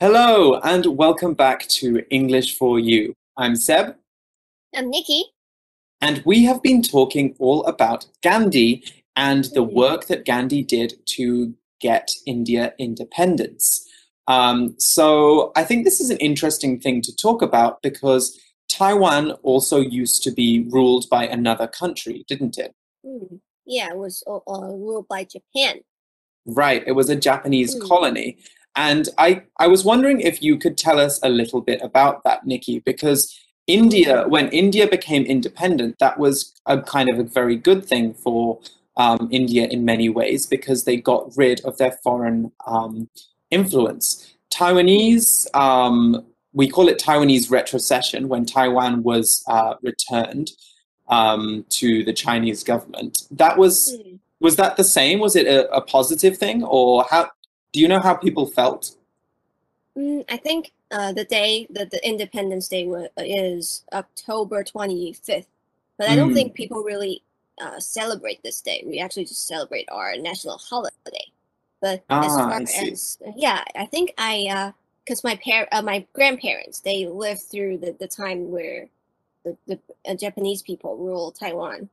[0.00, 3.14] Hello, and welcome back to English for You.
[3.36, 3.96] I'm Seb,
[4.74, 5.24] I'm Nikki.
[6.00, 8.82] and we have been talking all about Gandhi
[9.16, 9.72] and the Mm.
[9.74, 13.86] work that Gandhi did to get India independence.
[14.26, 18.38] Um, so I think this is an interesting thing to talk about because
[18.68, 22.74] Taiwan also used to be ruled by another country, didn't it?
[23.04, 23.40] Mm.
[23.66, 25.80] Yeah, it was uh, uh, ruled by Japan.
[26.46, 27.86] Right, it was a Japanese Mm.
[27.88, 28.38] colony.
[28.80, 32.46] And I, I was wondering if you could tell us a little bit about that,
[32.46, 33.20] Nikki, because
[33.66, 36.34] India, when India became independent, that was
[36.64, 38.58] a kind of a very good thing for
[38.96, 43.10] um, India in many ways because they got rid of their foreign um,
[43.50, 44.06] influence.
[44.50, 46.24] Taiwanese, um,
[46.54, 50.52] we call it Taiwanese retrocession when Taiwan was uh, returned
[51.08, 53.12] um, to the Chinese government.
[53.30, 54.18] That was Mm.
[54.40, 55.18] was that the same?
[55.26, 57.28] Was it a, a positive thing, or how?
[57.72, 58.96] Do you know how people felt?
[59.96, 65.46] Mm, I think uh, the day that the Independence Day wa- is October 25th,
[65.98, 66.34] but I don't Mm.
[66.34, 67.22] think people really
[67.60, 68.82] uh, celebrate this day.
[68.86, 71.26] We actually just celebrate our national holiday.
[71.80, 72.90] But as Ah, far I see.
[72.92, 74.72] as yeah, I think I
[75.04, 78.88] because my par uh, my grandparents they lived through the, the time where
[79.44, 81.88] the, the uh, Japanese people ruled Taiwan.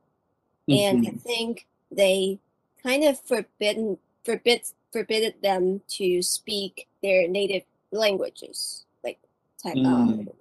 [0.68, 1.20] and I Mhm.
[1.20, 2.38] think they
[2.82, 9.18] kind of forbidden forbid forbidden them to speak their native languages, like
[9.62, 10.32] Tai- um, Mm.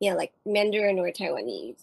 [0.00, 1.76] yeah, like Mandarin or Taiwanese.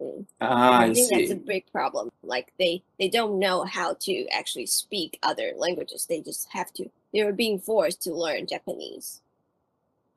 [0.00, 0.26] Mm.
[0.40, 2.10] Ah, I I think that's a big problem.
[2.22, 6.06] Like they they don't know how to actually speak other languages.
[6.06, 6.90] They just have to.
[7.12, 9.20] They were being forced to learn Japanese.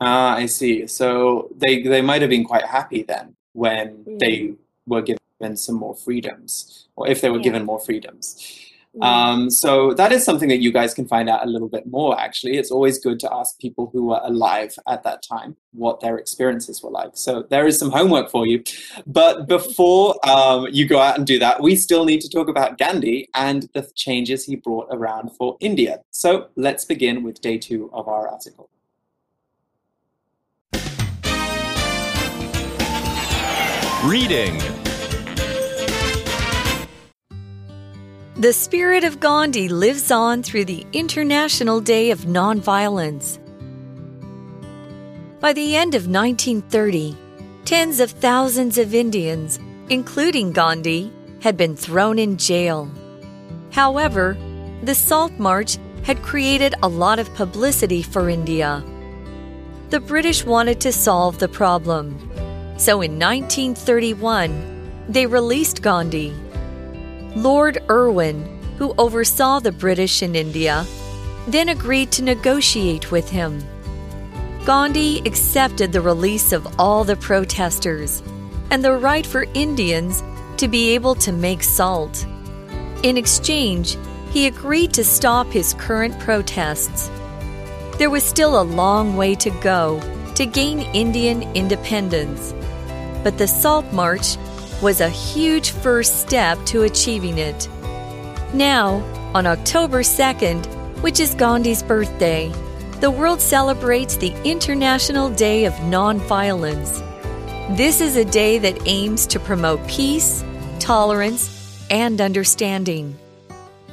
[0.01, 0.87] Ah, I see.
[0.87, 4.19] So they they might have been quite happy then when Mm.
[4.19, 4.53] they
[4.87, 7.43] were given some more freedoms, or if they were Yeah.
[7.43, 8.35] given more freedoms.
[9.01, 12.19] Um, so that is something that you guys can find out a little bit more.
[12.19, 16.17] Actually, it's always good to ask people who were alive at that time what their
[16.17, 17.11] experiences were like.
[17.13, 18.63] So there is some homework for you.
[19.05, 22.77] But before um, you go out and do that, we still need to talk about
[22.77, 26.01] Gandhi and the changes he brought around for India.
[26.11, 28.69] So let's begin with day two of our article.
[34.03, 34.61] Reading.
[38.39, 43.39] The spirit of Gandhi lives on through the International Day of Nonviolence.
[45.39, 47.17] By the end of 1930,
[47.65, 49.57] tens of thousands of Indians,
[49.89, 51.11] including Gandhi,
[51.41, 52.87] had been thrown in jail.
[53.71, 54.37] However,
[54.83, 58.83] the Salt March had created a lot of publicity for India.
[59.89, 62.19] The British wanted to solve the problem.
[62.77, 66.35] So in 1931, they released Gandhi.
[67.43, 68.43] Lord Irwin,
[68.77, 70.85] who oversaw the British in India,
[71.47, 73.63] then agreed to negotiate with him.
[74.65, 78.23] Gandhi accepted the release of all the protesters
[78.71, 80.23] and the right for Indians
[80.57, 82.25] to be able to make salt.
[83.03, 83.97] In exchange,
[84.31, 87.09] he agreed to stop his current protests.
[87.97, 90.01] There was still a long way to go
[90.35, 92.53] to gain Indian independence,
[93.23, 94.37] but the Salt March
[94.81, 97.67] was a huge first step to achieving it.
[98.53, 100.65] Now, on October 2nd,
[101.01, 102.51] which is Gandhi's birthday,
[102.99, 107.03] the world celebrates the International Day of Nonviolence.
[107.75, 110.43] This is a day that aims to promote peace,
[110.79, 113.17] tolerance, and understanding.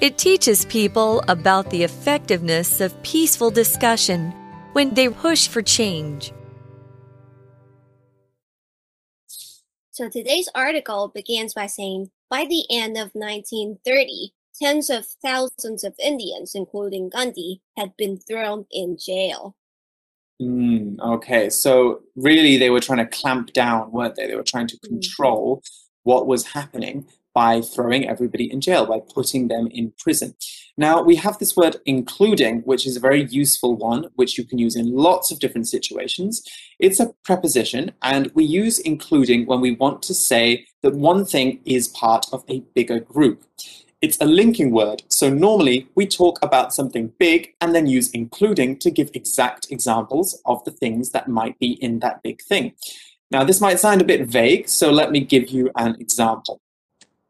[0.01, 4.33] It teaches people about the effectiveness of peaceful discussion
[4.73, 6.33] when they push for change.
[9.95, 15.95] So today's article begins by saying by the end of 1930, tens of thousands of
[16.03, 19.55] Indians, including Gandhi, had been thrown in jail.
[20.43, 24.27] Mm, okay, so really they were trying to clamp down, weren't they?
[24.27, 24.89] They were trying to Mm.
[24.89, 25.63] control
[26.03, 30.35] what was happening by throwing everybody in jail, by putting them in prison.
[30.77, 34.59] Now, we have this word including, which is a very useful one, which you can
[34.59, 36.45] use in lots of different situations.
[36.81, 41.61] It's a preposition, and we use including when we want to say that one thing
[41.65, 43.45] is part of a bigger group.
[44.03, 48.77] It's a linking word, so normally we talk about something big and then use including
[48.81, 52.75] to give exact examples of the things that might be in that big thing.
[53.31, 56.61] Now, this might sound a bit vague, so let me give you an example.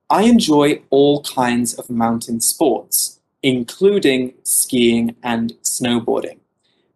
[0.09, 6.39] I enjoy all kinds of mountain sports, including skiing and snowboarding.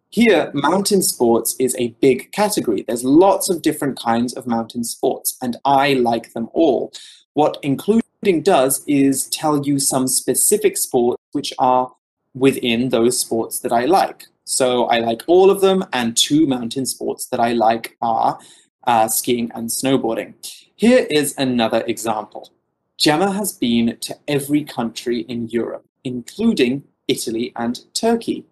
[0.09, 2.83] Here, mountain sports is a big category.
[2.87, 6.91] There's lots of different kinds of mountain sports, and I like them all.
[7.33, 11.91] What including does is tell you some specific sports which are
[12.33, 14.25] within those sports that I like.
[14.45, 18.39] So I like all of them, and two mountain sports that I like are
[18.87, 20.33] uh, skiing and snowboarding.
[20.75, 22.51] Here is another example.
[22.97, 28.44] Gemma has been to every country in Europe, including Italy and Turkey.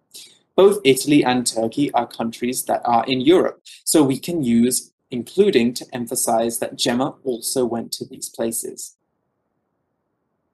[0.54, 5.74] Both Italy and Turkey are countries that are in Europe, so we can use including
[5.74, 8.92] to emphasize that Gemma also went to these places.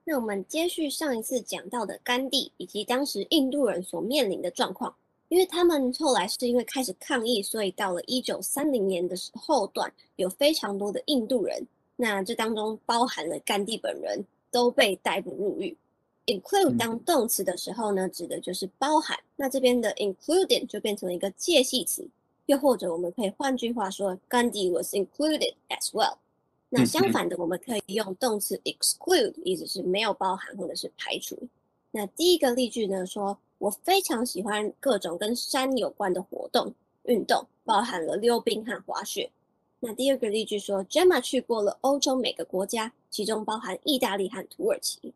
[0.05, 4.95] 那我们接续上一次讲到的甘地以及当时印度人所面临的状况，
[5.29, 11.67] 因为他们后来是因为开始抗议，所以到了一九三零年的后段，有非常多的印度人，
[11.97, 15.77] 那这当中包含了甘地本人，都被逮捕入狱。
[16.26, 22.08] Include 当动词的时候呢，指的就是包含，那这边的 including 就变成了一个介系词，
[22.46, 26.16] 又或者我们可以换句话说，Gandhi was included as well。
[26.70, 31.38] 那相反的，我们可以用动词 exclude，意思是没有包含或者是排除。
[31.92, 36.74] 那第一个例句呢，说我非常喜欢各种跟山有关的活动
[37.04, 39.30] 运动，包含了溜冰和滑雪。
[39.80, 45.14] 那第二个例句说，Gemma 去过了欧洲每个国家，其中包含意大利和土耳其。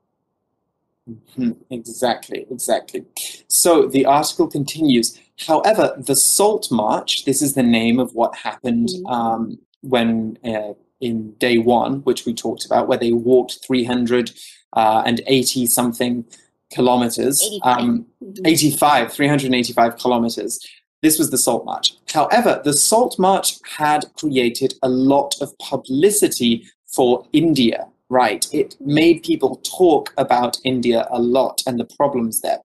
[1.10, 1.52] Mm-hmm.
[1.70, 3.06] Exactly, exactly.
[3.48, 5.20] So the article continues.
[5.46, 9.12] However, the Salt March, this is the name of what happened mm.
[9.12, 14.34] um, when uh, in day one, which we talked about, where they walked 380
[14.74, 16.26] uh, something
[16.74, 17.78] kilometers, 85.
[17.80, 18.48] Um, mm-hmm.
[18.48, 20.60] 85, 385 kilometers.
[21.02, 21.94] This was the Salt March.
[22.12, 28.46] However, the Salt March had created a lot of publicity for India, right?
[28.54, 32.62] It made people talk about India a lot and the problems there.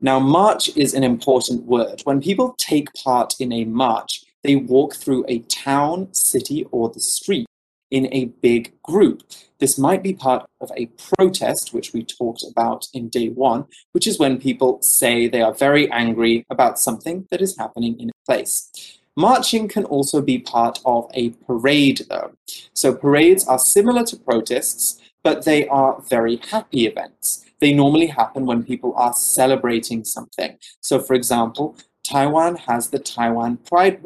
[0.00, 2.00] Now, march is an important word.
[2.04, 7.00] When people take part in a march, they walk through a town, city, or the
[7.00, 7.46] street
[7.90, 9.22] in a big group.
[9.58, 14.06] This might be part of a protest, which we talked about in day one, which
[14.06, 18.26] is when people say they are very angry about something that is happening in a
[18.26, 18.99] place.
[19.16, 22.32] Marching can also be part of a parade, though.
[22.74, 27.44] So, parades are similar to protests, but they are very happy events.
[27.60, 30.56] They normally happen when people are celebrating something.
[30.80, 34.02] So, for example, Taiwan has the Taiwan Pride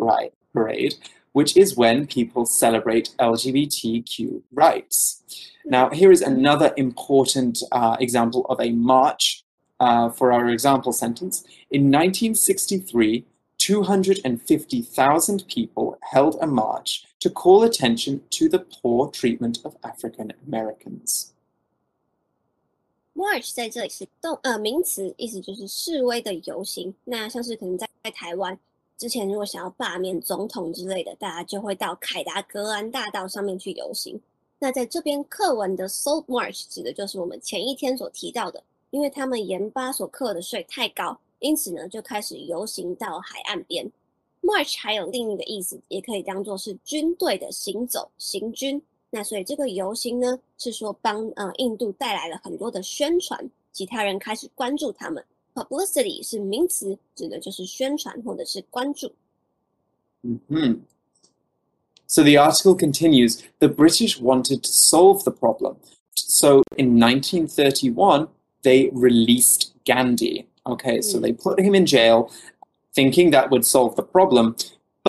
[0.53, 0.95] Parade,
[1.33, 5.23] which is when people celebrate LGBTQ rights.
[5.65, 9.45] Now, here is another important uh, example of a march
[9.81, 11.45] uh, for our example sentence.
[11.71, 13.25] In 1963,
[13.64, 21.32] 250,000 people held a march to call attention to the poor treatment of African Americans.
[23.14, 26.94] March 在这里是动呃名词，意思就是示威的游行。
[27.04, 28.58] 那像是可能在在台湾，
[28.98, 34.18] 之前如果想要罢免总统之类的，大家就会到凯达格兰大道上面去游行。
[34.58, 43.90] 那在这边课文的 Salt March 指的就是我们前一天所提到的，因为他们盐巴所课的税太高， 因此呢就开始游行到海岸边。
[44.42, 48.82] March 还有另一个意思，也可以当做是军队的行走、行军。
[49.10, 55.24] 那所以这个游行呢，是说帮呃印度带来了很多的宣传，其他人开始关注他们。
[55.54, 59.12] Publicity 是名词，指的就是宣传或者是关注。
[60.22, 60.82] Mm-hmm.
[62.08, 65.76] So the article continues the British wanted to solve the problem.
[66.16, 68.28] So in 1931,
[68.64, 70.46] they released Gandhi.
[70.67, 72.33] Okay, so they put him in jail,
[72.95, 74.57] thinking that would solve the problem.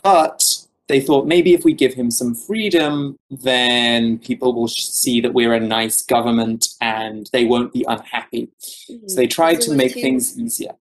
[0.03, 0.43] But
[0.87, 5.53] they thought maybe if we give him some freedom, then people will see that we're
[5.53, 8.49] a nice government and they won't be unhappy.
[8.89, 9.07] Mm-hmm.
[9.07, 10.73] So they tried to make too, things easier.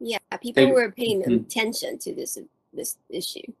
[0.00, 1.44] Yeah, people they, were paying mm-hmm.
[1.44, 2.38] attention to this
[2.72, 3.52] this issue.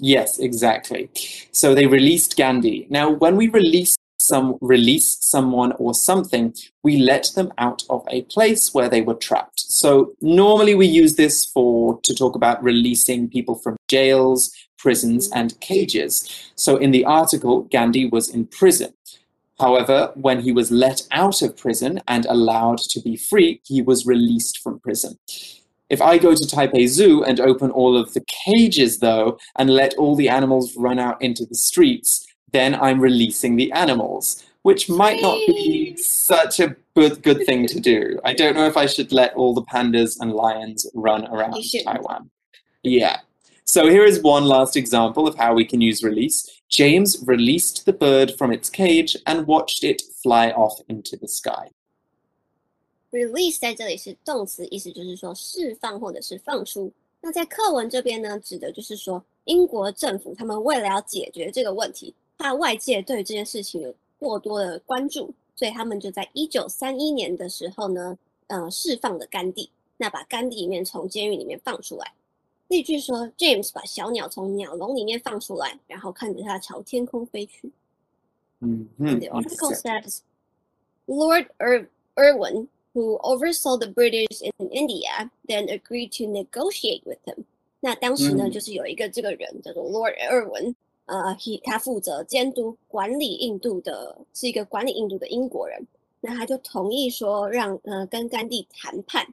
[0.00, 1.10] Yes, exactly.
[1.50, 2.86] So they released Gandhi.
[2.88, 3.97] Now, when we release
[4.28, 9.14] some release someone or something, we let them out of a place where they were
[9.14, 9.60] trapped.
[9.60, 15.38] So normally we use this for to talk about releasing people from jails, prisons, mm-hmm.
[15.38, 16.52] and cages.
[16.54, 18.92] So in the article, Gandhi was in prison.
[19.58, 24.06] However, when he was let out of prison and allowed to be free, he was
[24.06, 25.18] released from prison.
[25.90, 29.94] If I go to Taipei Zoo and open all of the cages, though, and let
[29.94, 35.21] all the animals run out into the streets, then I'm releasing the animals, which might
[35.21, 38.19] not be such a good, good thing to do.
[38.23, 42.29] I don't know if I should let all the pandas and lions run around Taiwan.
[42.83, 43.21] Yeah.
[43.65, 46.61] So here is one last example of how we can use release.
[46.69, 51.71] James released the bird from its cage and watched it fly off into the sky.
[53.11, 56.91] Release 在这里是动词，意思就是说释放或者是放出。
[57.21, 68.16] 那在课文这边呢，指的就是说英国政府他们为了要解决这个问题， 怕外界对这件事情有过多的关注，所以他们就在一九三一年的时候呢，
[68.46, 69.68] 呃，释放了甘地。
[70.00, 72.12] 那把甘地里面从监狱里面放出来。
[72.68, 77.72] 例句说，James 把小鸟从鸟笼里面放出来，然后看着它朝天空飞去。
[78.60, 78.86] Mhm,
[79.18, 80.20] The article says
[81.06, 87.44] Lord Ir- Irwin, who oversaw the British in India, then agreed to negotiate with him.
[87.80, 90.74] 那当时呢，嗯就是有一个这个人叫做 Lord Irwin，
[91.07, 95.85] 呃，he 他负责监督管理印度的，是一个管理印度的英国人。
[96.21, 99.27] 那他就同意说让呃跟甘地谈判。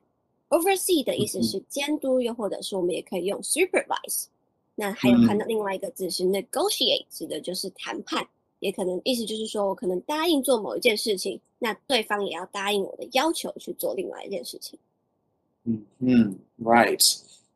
[0.49, 4.25] Oversee 的意思嗯哼是监督，又或者是我们也可以用 supervise。
[4.75, 8.27] 那还有看到另外一个字是 negotiate，指的就是谈判。
[8.59, 14.79] 也可能意思就是说我可能答应做某一件事情，那对方也要答应我的要求去做另外一件事情。
[15.65, 17.01] Mhm, Right.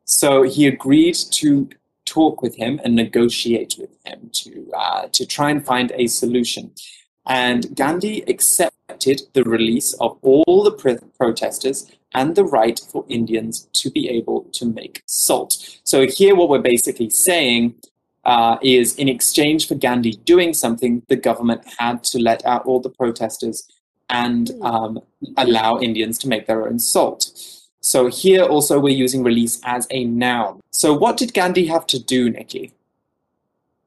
[0.04, 1.68] So he agreed to
[2.15, 4.51] talk with him and negotiate with him to
[4.83, 6.71] uh, to try and find a solution.
[7.25, 11.79] And Gandhi accepted the release of all the pr- protesters
[12.19, 15.51] and the right for Indians to be able to make salt.
[15.83, 17.75] So here, what we're basically saying
[18.25, 22.79] uh, is, in exchange for Gandhi doing something, the government had to let out all
[22.87, 23.57] the protesters
[24.09, 24.65] and Mm.
[24.71, 24.93] um,
[25.37, 27.21] allow Indians to make their own salt.
[27.80, 30.61] So here also we're using release as a noun.
[30.70, 32.73] So what did Gandhi have to do, Nikki?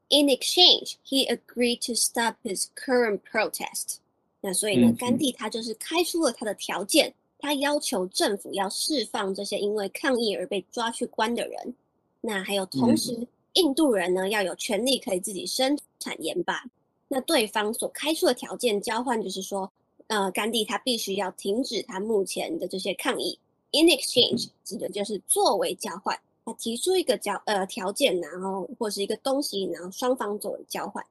[0.08, 3.98] In exchange, he agreed to stop his current protest.
[4.40, 11.74] 那所以呢，嗯哼甘地他就是开出了他的条件，他要求政府要释放这些因为抗议而被抓去关的人。
[12.20, 16.64] 那还有同时，印度人呢要有权利可以自己生产盐巴。
[17.08, 19.70] 那对方所开出的条件交换就是说，
[20.06, 23.38] 呃，甘地他必须要停止他目前的这些抗议。
[23.72, 31.04] In exchange 指的就是作为交换，他提出一个交呃条件，然后或是一个东西，然后双方作为交换。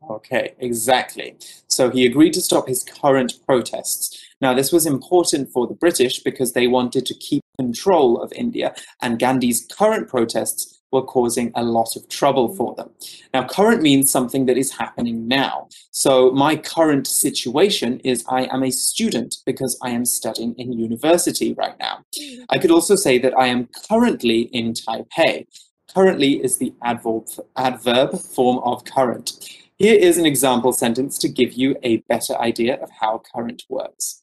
[0.00, 1.34] Okay, exactly.
[1.66, 4.16] So he agreed to stop his current protests.
[4.38, 8.76] Now, this was important for the British because they wanted to keep control of India,
[9.00, 12.57] and Gandhi's current protests were causing a lot of trouble mm.
[12.57, 12.89] for them.
[13.33, 15.67] Now, current means something that is happening now.
[15.91, 21.53] So, my current situation is I am a student because I am studying in university
[21.53, 22.05] right now.
[22.17, 22.45] Mm.
[22.49, 25.47] I could also say that I am currently in Taipei.
[25.93, 27.25] Currently is the adverb,
[27.57, 29.31] adverb form of current.
[29.77, 34.22] Here is an example sentence to give you a better idea of how current works.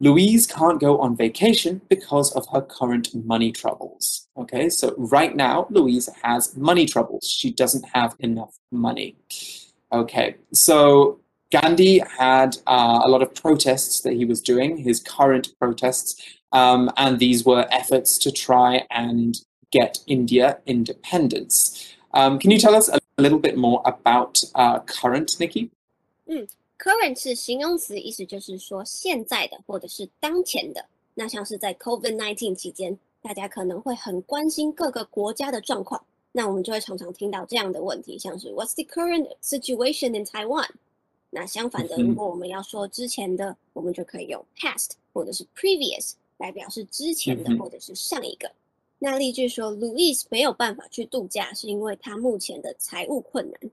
[0.00, 4.28] Louise can't go on vacation because of her current money troubles.
[4.36, 7.28] Okay, so right now, Louise has money troubles.
[7.28, 9.16] She doesn't have enough money.
[9.92, 11.20] Okay, so
[11.52, 16.20] Gandhi had uh, a lot of protests that he was doing, his current protests,
[16.50, 19.36] um, and these were efforts to try and
[19.70, 21.94] get India independence.
[22.12, 25.70] Um, can you tell us a little bit more about uh, current, Nikki?
[26.84, 30.84] Current 是形容词，意思就是说现在的或者是当前的。
[31.14, 40.68] 那像是在 COVID-19 期间，大家可能会很关心各个国家的状况，那我们就会常常听到这样的问题，像是 What's the current situation in Taiwan？
[41.30, 48.52] 那相反的，如果我们要说之前的，我们就可以用 past 或者是 previous 来表示之前的或者是上一个。
[48.98, 53.70] 那例句说，Louis 没有办法去度假，是因为他目前的财务困难。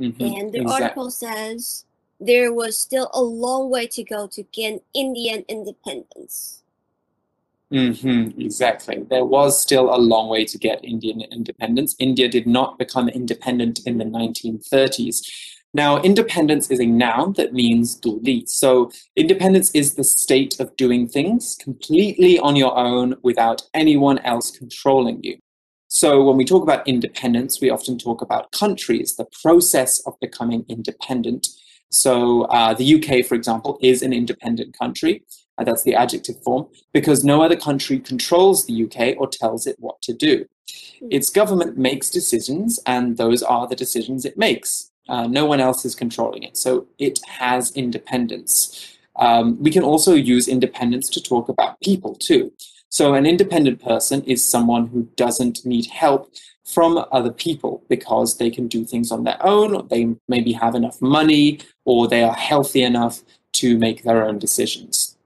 [0.00, 1.84] Mhm, And the exact- article says
[2.20, 6.62] there was still a long way to go to gain Indian independence.
[7.72, 9.04] Mhm, exactly.
[9.08, 11.96] There was still a long way to get Indian independence.
[11.98, 15.22] India did not become independent in the 1930s.
[15.72, 18.44] Now, independence is a noun that means 独立.
[18.46, 24.52] So, independence is the state of doing things completely on your own without anyone else
[24.52, 25.38] controlling you.
[25.94, 30.64] So, when we talk about independence, we often talk about countries, the process of becoming
[30.68, 31.46] independent.
[31.90, 35.22] So, uh, the UK, for example, is an independent country.
[35.56, 39.76] Uh, that's the adjective form because no other country controls the UK or tells it
[39.78, 40.44] what to do.
[40.98, 41.06] Hmm.
[41.12, 44.90] Its government makes decisions, and those are the decisions it makes.
[45.08, 48.96] Uh, no one else is controlling it, so it has independence.
[49.14, 52.50] Um, we can also use independence to talk about people too.
[52.94, 56.32] So, an independent person is someone who doesn't need help
[56.64, 60.76] from other people because they can do things on their own, or they maybe have
[60.76, 63.22] enough money, or they are healthy enough
[63.54, 65.16] to make their own decisions.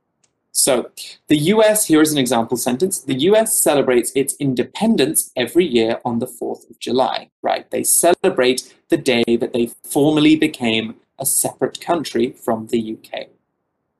[0.51, 0.91] So,
[1.27, 3.01] the US, here is an example sentence.
[3.01, 7.71] The US celebrates its independence every year on the 4th of July, right?
[7.71, 13.27] They celebrate the day that they formally became a separate country from the UK.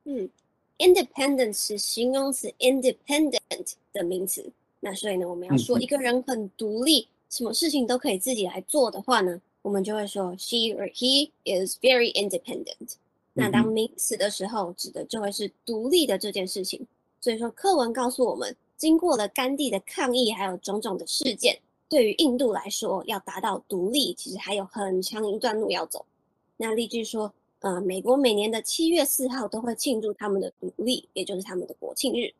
[0.07, 0.25] Hmm.
[0.79, 4.49] Independent 是形容词 independent 的名词。
[4.79, 12.93] 那所以呢，我们要说一个人很独立，什么事情都可以自己来做的话呢，我们就会说 she or he is very independent。
[13.33, 16.87] 那当名词的时候，指的就会是独立的这件事情。
[17.21, 21.59] 所以说课文告诉我们，经过了甘地的抗议，还有种种的事件，
[21.89, 26.05] 对于印度来说，要达到独立，其实还有很长一段路要走。
[26.55, 32.34] 那例句说，呃，美国每年的七月四号都会庆祝他们的独立，也就是他们的国庆日。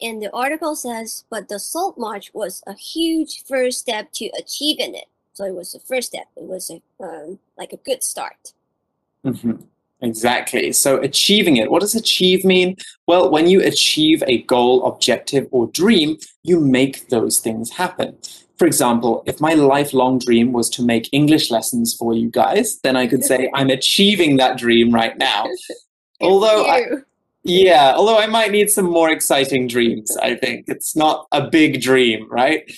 [0.00, 4.94] And the article says, but the Salt March was a huge first step to achieving
[4.94, 5.06] it.
[5.32, 6.26] So it was the first step.
[6.34, 8.52] It was a, um, like a good start.
[9.24, 9.68] Mhm.
[10.00, 10.72] Exactly.
[10.72, 11.70] So achieving it.
[11.70, 12.76] What does achieve mean?
[13.06, 18.18] Well, when you achieve a goal, objective, or dream, you make those things happen.
[18.57, 22.95] For example, if my lifelong dream was to make English lessons for you guys, then
[22.95, 25.45] I could say I'm achieving that dream right now.
[26.21, 26.85] Although I,
[27.43, 30.65] yeah, although I might need some more exciting dreams, I think.
[30.67, 32.69] It's not a big dream, right?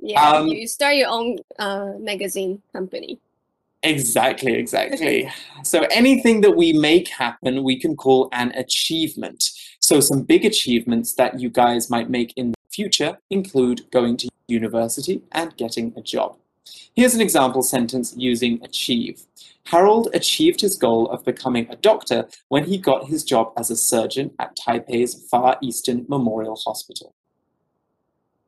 [0.00, 3.18] yeah, um, you start your own uh, magazine company.
[3.82, 5.30] Exactly, exactly.
[5.64, 9.42] so anything that we make happen, we can call an achievement.
[9.80, 15.21] So some big achievements that you guys might make in future include going to university
[15.31, 16.37] and getting a job.
[16.95, 19.25] Here's an example sentence using achieve.
[19.65, 23.75] Harold achieved his goal of becoming a doctor when he got his job as a
[23.75, 27.13] surgeon at Taipei's Far Eastern Memorial Hospital.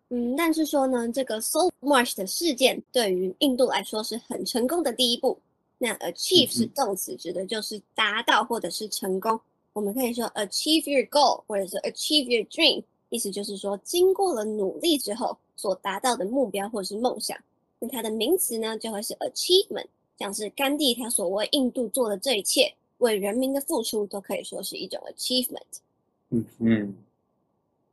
[0.09, 5.39] 嗯，但是说呢，这个 Salt March 的事件对于印度来说是很成功的第一步。
[5.79, 9.39] 那 achieve 是动词，指的就是达到或者是成功。
[9.73, 17.36] 我们可以说 achieve your goal，或者是 achieve your dream， 意思就是说经过了努力之后所达到的目标或者是梦想。
[17.78, 19.84] 那它的名词呢，就会是 achievement，
[20.18, 25.82] 像是甘地他所为印度做的这一切，为人民的付出，都可以说是一种 achievement。
[26.30, 26.94] Mhm.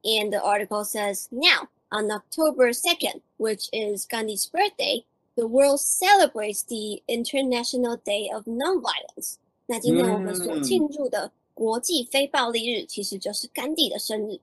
[0.04, 5.04] And the article says now, on October second, which is Gandhi's birthday,
[5.36, 9.36] the world celebrates the International Day of Nonviolence.
[9.66, 14.40] 那今天我们所嗯庆祝的国际非暴力日，其实就是甘地的生日。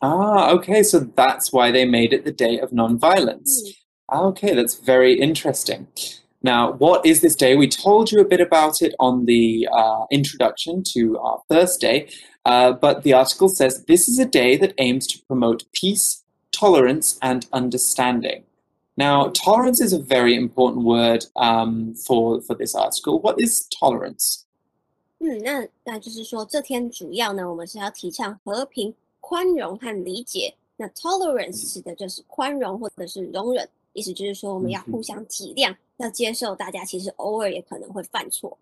[0.00, 3.62] Ah, okay, so that's why they made it the day of nonviolence.
[3.64, 3.74] 嗯
[4.08, 5.88] Okay, that's very interesting.
[6.40, 7.56] Now, what is this day?
[7.56, 12.08] We told you a bit about it on the uh, introduction to our Thursday,
[12.44, 17.18] uh, but the article says this is a day that aims to promote peace, tolerance,
[17.20, 18.44] and understanding.
[18.96, 23.18] Now, tolerance is a very important word um, for, for this article.
[23.20, 24.44] What is tolerance?
[25.18, 30.54] 嗯，那那就是说，这天主要呢，我们是要提倡和平、 宽容和理解。
[30.78, 38.58] 那 tolerance 指的就是宽容或者是容忍，意思就是说我们要互相体谅，要接受大家其实偶尔也可能会犯错。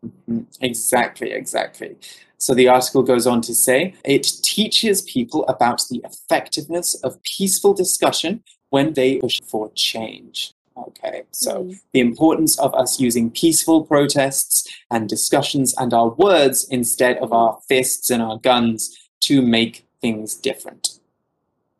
[0.00, 1.96] Mhm, Exactly, exactly.
[2.38, 7.74] So the article goes on to say it teaches people about the effectiveness of peaceful
[7.74, 10.52] discussion when they push for change.
[10.74, 11.80] Okay, so Mm.
[11.92, 17.58] the importance of us using peaceful protests and discussions and our words instead of our
[17.68, 20.97] fists and our guns to make things different.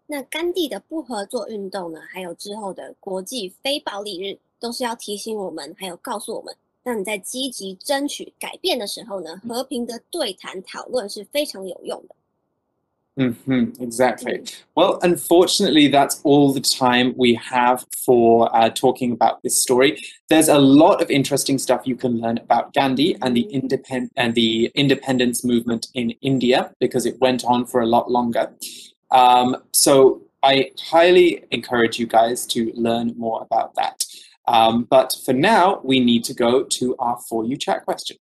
[0.07, 12.15] 那甘地的不合作运动呢，还有之后的国际非暴力日，都是要提醒我们，还有告诉我们，当你在积极争取改变的时候呢，和平的对谈讨论是非常有用的。
[13.17, 14.43] Hmm exactly.
[14.75, 20.01] Well, unfortunately, that's all the time we have for uh, talking about this story.
[20.27, 24.35] There's a lot of interesting stuff you can learn about Gandhi and the independ- and
[24.35, 28.53] the independence movement in India because it went on for a lot longer.
[29.11, 34.03] Um, so I highly encourage you guys to learn more about that.
[34.47, 38.17] Um, but for now, we need to go to our For You Chat question.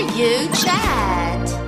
[0.00, 1.60] You chat.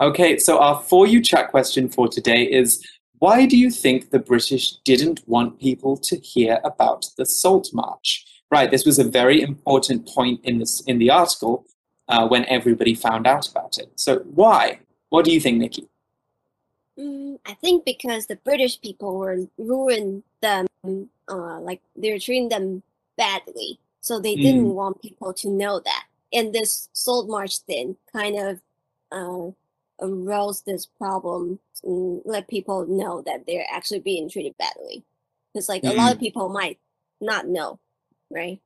[0.00, 2.84] Okay, so our For You chat question for today is
[3.20, 8.26] why do you think the British didn't want people to hear about the Salt March?
[8.50, 11.64] Right, this was a very important point in this in the article
[12.08, 13.88] uh, when everybody found out about it.
[13.96, 14.80] So why?
[15.08, 15.88] What do you think, Nikki?
[16.98, 20.66] Mm, I think because the British people were ruining them,
[21.28, 22.82] uh, like they were treating them
[23.16, 24.74] badly, so they didn't Mm.
[24.74, 26.04] want people to know that.
[26.34, 28.60] And this Salt March thing kind of
[29.12, 29.50] uh,
[30.04, 35.04] arose this problem, and let people know that they're actually being treated badly.
[35.52, 36.78] Because like a lot of people might
[37.20, 37.78] not know,
[38.30, 38.60] right?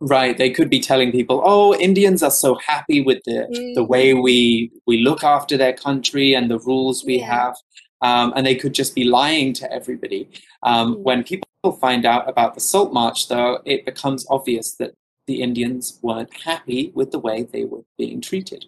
[0.00, 3.88] Right, they could be telling people, "Oh, Indians are so happy with the the Mm.
[3.88, 7.26] way we we look after their country and the rules we Yeah.
[7.26, 7.56] have,"
[8.02, 10.28] um, and they could just be lying to everybody.
[10.64, 11.02] Um, Mm.
[11.04, 14.92] When people find out about the Salt March, though, it becomes obvious that
[15.26, 18.66] the Indians weren't happy with the way they were being treated.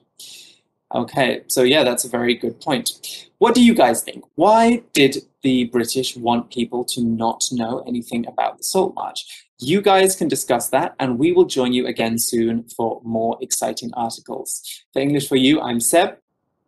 [0.94, 3.26] Okay, so yeah, that's a very good point.
[3.38, 4.24] What do you guys think?
[4.36, 9.46] Why did the British want people to not know anything about the Salt March?
[9.58, 13.90] You guys can discuss that, and we will join you again soon for more exciting
[13.94, 14.84] articles.
[14.92, 16.16] For English for You, I'm Seb,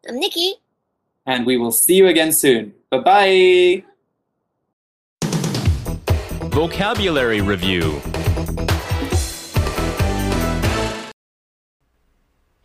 [0.09, 0.55] I'm Nikki.
[1.27, 2.73] and we will see you again soon.
[2.91, 3.85] Bye bye.
[6.51, 8.01] Vocabulary Review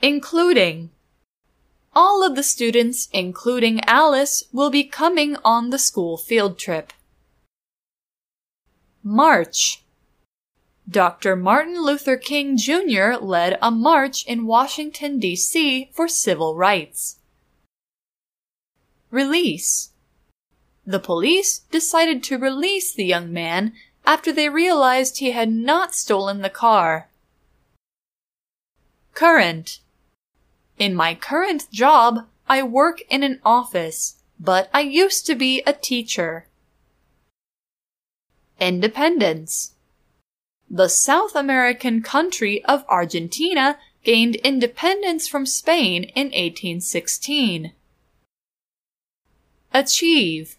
[0.02, 0.90] including.
[1.94, 6.94] All of the students, including Alice, will be coming on the school field trip.
[9.04, 9.84] March.
[10.90, 11.36] Dr.
[11.36, 13.14] Martin Luther King Jr.
[13.20, 15.90] led a march in Washington, D.C.
[15.94, 17.18] for civil rights.
[19.10, 19.90] Release.
[20.86, 23.74] The police decided to release the young man
[24.06, 27.10] after they realized he had not stolen the car.
[29.14, 29.80] Current.
[30.82, 35.74] In my current job, I work in an office, but I used to be a
[35.74, 36.48] teacher.
[38.60, 39.74] Independence.
[40.68, 47.74] The South American country of Argentina gained independence from Spain in 1816.
[49.72, 50.58] Achieve.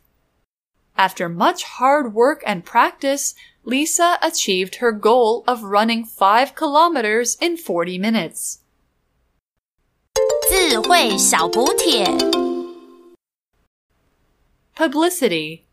[0.96, 7.56] After much hard work and practice, Lisa achieved her goal of running 5 kilometers in
[7.56, 8.61] 40 minutes.
[10.51, 12.05] 智慧小补帖。
[14.75, 15.63] Publicity.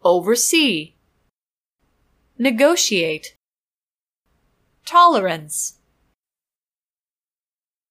[0.00, 0.94] Oversee.
[2.38, 3.36] Negotiate.
[4.84, 5.74] Tolerance.